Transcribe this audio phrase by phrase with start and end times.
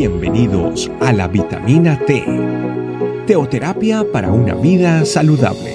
[0.00, 2.24] Bienvenidos a la vitamina T,
[3.26, 5.74] teoterapia para una vida saludable.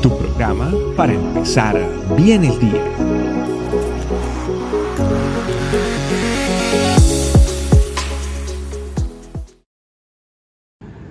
[0.00, 1.76] Tu programa para empezar
[2.16, 2.82] bien el día.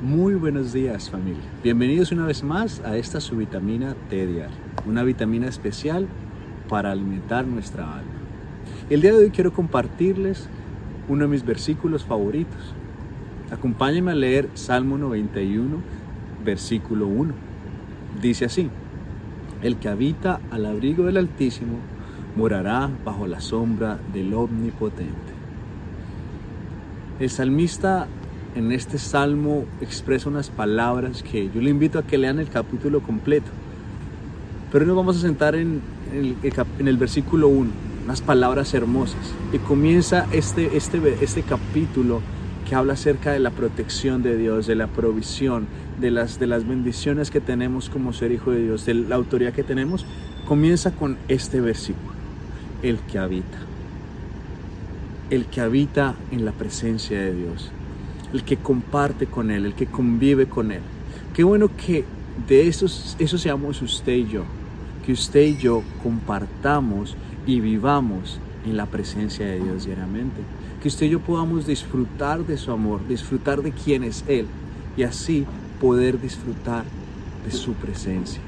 [0.01, 1.43] Muy buenos días familia.
[1.63, 4.49] Bienvenidos una vez más a esta su vitamina T diaria,
[4.87, 6.07] una vitamina especial
[6.67, 8.13] para alimentar nuestra alma.
[8.89, 10.49] El día de hoy quiero compartirles
[11.11, 12.73] uno de mis versículos favoritos.
[13.51, 15.77] Acompáñenme a leer Salmo 91,
[16.45, 17.33] versículo 1.
[18.21, 18.69] Dice así,
[19.61, 21.79] el que habita al abrigo del Altísimo
[22.37, 25.33] morará bajo la sombra del Omnipotente.
[27.19, 28.07] El salmista
[28.55, 33.01] en este salmo expresa unas palabras que yo le invito a que lean el capítulo
[33.01, 33.51] completo.
[34.71, 35.81] Pero nos vamos a sentar en,
[36.13, 36.37] el,
[36.79, 39.33] en el versículo 1 unas palabras hermosas.
[39.53, 42.21] Y comienza este, este, este capítulo
[42.67, 45.67] que habla acerca de la protección de Dios, de la provisión,
[45.99, 49.53] de las, de las bendiciones que tenemos como ser hijo de Dios, de la autoridad
[49.53, 50.05] que tenemos,
[50.47, 52.13] comienza con este versículo,
[52.81, 53.57] el que habita,
[55.29, 57.71] el que habita en la presencia de Dios,
[58.33, 60.81] el que comparte con Él, el que convive con Él.
[61.33, 62.05] Qué bueno que
[62.47, 62.85] de eso,
[63.19, 64.43] eso seamos usted y yo,
[65.05, 70.41] que usted y yo compartamos y vivamos en la presencia de Dios diariamente.
[70.81, 74.45] Que usted y yo podamos disfrutar de su amor, disfrutar de quién es Él
[74.97, 75.45] y así
[75.79, 76.83] poder disfrutar
[77.45, 78.41] de su presencia.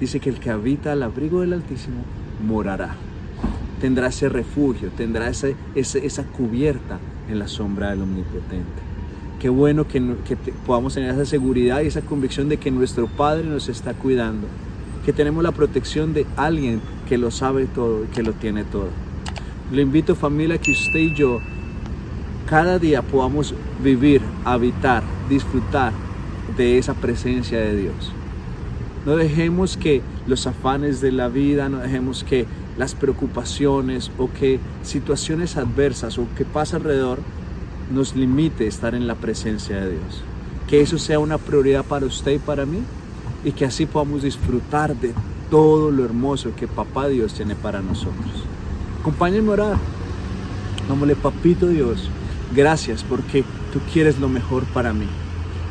[0.00, 2.02] Dice que el que habita al abrigo del Altísimo
[2.44, 2.96] morará.
[3.80, 8.92] Tendrá ese refugio, tendrá esa cubierta en la sombra del Omnipotente.
[9.40, 13.44] Qué bueno que, que podamos tener esa seguridad y esa convicción de que nuestro Padre
[13.44, 14.46] nos está cuidando
[15.04, 18.88] que tenemos la protección de alguien que lo sabe todo y que lo tiene todo.
[19.72, 21.40] Le invito familia que usted y yo
[22.46, 25.92] cada día podamos vivir, habitar, disfrutar
[26.56, 28.12] de esa presencia de Dios.
[29.06, 32.46] No dejemos que los afanes de la vida, no dejemos que
[32.78, 37.18] las preocupaciones o que situaciones adversas o que pasa alrededor
[37.92, 40.22] nos limite estar en la presencia de Dios.
[40.68, 42.78] Que eso sea una prioridad para usted y para mí
[43.44, 45.12] y que así podamos disfrutar de
[45.50, 48.44] todo lo hermoso que Papá Dios tiene para nosotros.
[49.00, 49.76] Acompáñenme a orar.
[50.88, 52.08] Dámosle, Papito Dios,
[52.54, 55.06] gracias porque tú quieres lo mejor para mí.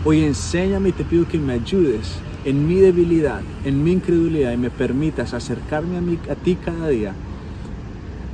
[0.03, 4.57] Hoy enséñame y te pido que me ayudes en mi debilidad, en mi incredulidad y
[4.57, 7.13] me permitas acercarme a, mí, a ti cada día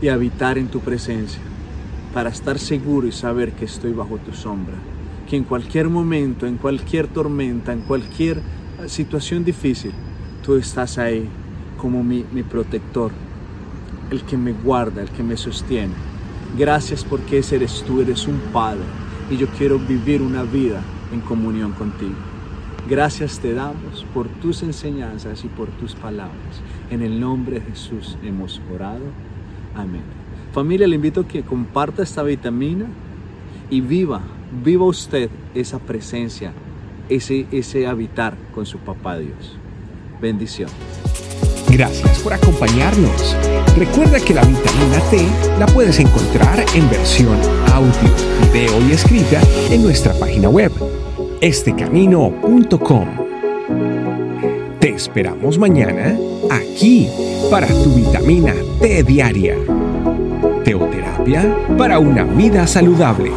[0.01, 1.41] y habitar en tu presencia
[2.13, 4.75] para estar seguro y saber que estoy bajo tu sombra.
[5.29, 8.41] Que en cualquier momento, en cualquier tormenta, en cualquier
[8.85, 9.91] situación difícil,
[10.43, 11.27] tú estás ahí
[11.77, 13.11] como mi, protector,
[14.11, 15.93] el que me guarda, el que me sostiene.
[16.57, 18.83] Gracias porque ese eres tú, eres un Padre
[19.29, 22.15] y yo quiero vivir una vida en comunión contigo.
[22.89, 26.61] Gracias te damos por tus enseñanzas y por tus palabras.
[26.89, 29.03] En el nombre de Jesús hemos orado.
[29.75, 30.03] Amén.
[30.53, 32.85] Familia, le invito a que comparta esta vitamina
[33.69, 34.21] y viva,
[34.63, 36.53] viva usted esa presencia
[37.09, 39.57] ese, ese habitar con su papá Dios.
[40.21, 40.69] Bendición.
[41.69, 43.35] Gracias por acompañarnos.
[43.77, 45.27] Recuerda que la vitamina T
[45.59, 47.37] la puedes encontrar en versión
[47.73, 47.91] audio,
[48.51, 50.71] video y escrita en nuestra página web,
[51.41, 53.07] estecamino.com.
[54.79, 56.17] Te esperamos mañana
[56.49, 57.09] aquí
[57.51, 59.57] para tu vitamina T diaria.
[60.63, 63.31] Teoterapia para una vida saludable.